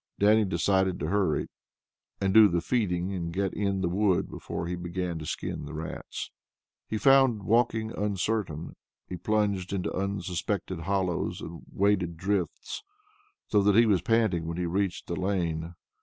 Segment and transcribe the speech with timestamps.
[0.17, 1.47] Dannie decided to hurry,
[2.19, 5.75] and do the feeding and get in the wood before he began to skin the
[5.75, 6.31] rats.
[6.87, 8.75] He found walking uncertain.
[9.07, 12.81] He plunged into unsuspected hollows, and waded drifts,
[13.45, 15.75] so that he was panting when he reached the lane.